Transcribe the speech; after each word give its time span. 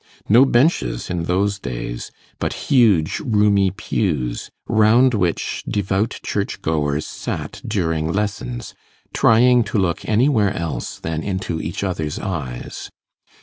No 0.27 0.45
benches 0.45 1.11
in 1.11 1.25
those 1.25 1.59
days; 1.59 2.09
but 2.39 2.53
huge 2.73 3.19
roomy 3.23 3.69
pews, 3.69 4.49
round 4.67 5.13
which 5.13 5.63
devout 5.69 6.19
church 6.23 6.63
goers 6.63 7.05
sat 7.05 7.61
during 7.67 8.11
'lessons', 8.11 8.73
trying 9.13 9.63
to 9.65 9.77
look 9.77 10.03
anywhere 10.09 10.55
else 10.57 10.97
than 10.99 11.21
into 11.21 11.61
each 11.61 11.83
other's 11.83 12.17
eyes. 12.17 12.89